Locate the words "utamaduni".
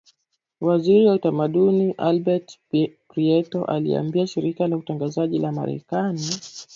1.13-1.93